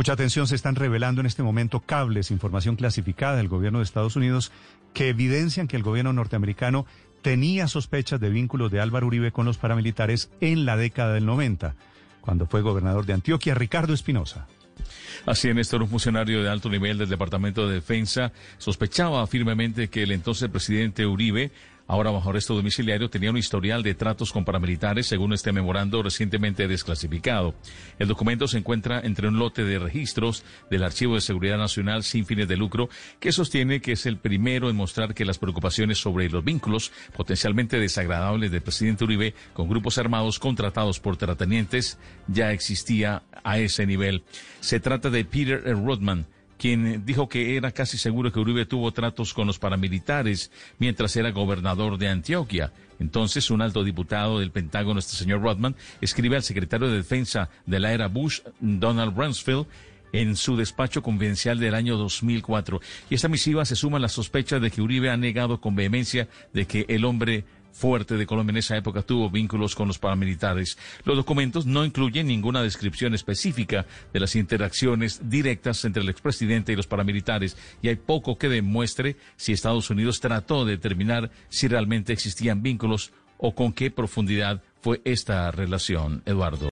[0.00, 4.16] Mucha atención, se están revelando en este momento cables, información clasificada del gobierno de Estados
[4.16, 4.50] Unidos
[4.94, 6.86] que evidencian que el gobierno norteamericano
[7.20, 11.74] tenía sospechas de vínculos de Álvaro Uribe con los paramilitares en la década del 90,
[12.22, 14.46] cuando fue gobernador de Antioquia, Ricardo Espinosa.
[15.26, 20.04] Así en esto, un funcionario de alto nivel del Departamento de Defensa sospechaba firmemente que
[20.04, 21.50] el entonces presidente Uribe
[21.90, 26.68] ahora bajo arresto domiciliario, tenía un historial de tratos con paramilitares, según este memorando recientemente
[26.68, 27.56] desclasificado.
[27.98, 32.26] El documento se encuentra entre un lote de registros del Archivo de Seguridad Nacional sin
[32.26, 36.30] fines de lucro, que sostiene que es el primero en mostrar que las preocupaciones sobre
[36.30, 41.98] los vínculos potencialmente desagradables del presidente Uribe con grupos armados contratados por terratenientes
[42.28, 44.22] ya existía a ese nivel.
[44.60, 46.26] Se trata de Peter Rodman
[46.60, 51.30] quien dijo que era casi seguro que Uribe tuvo tratos con los paramilitares mientras era
[51.30, 52.70] gobernador de Antioquia.
[52.98, 57.80] Entonces, un alto diputado del Pentágono, este señor Rodman, escribe al secretario de Defensa de
[57.80, 59.66] la era Bush, Donald Rumsfeld,
[60.12, 62.82] en su despacho confidencial del año 2004.
[63.08, 66.28] Y esta misiva se suma a la sospecha de que Uribe ha negado con vehemencia
[66.52, 70.78] de que el hombre fuerte de Colombia en esa época tuvo vínculos con los paramilitares.
[71.04, 76.76] Los documentos no incluyen ninguna descripción específica de las interacciones directas entre el expresidente y
[76.76, 82.12] los paramilitares y hay poco que demuestre si Estados Unidos trató de determinar si realmente
[82.12, 86.68] existían vínculos o con qué profundidad fue esta relación, Eduardo.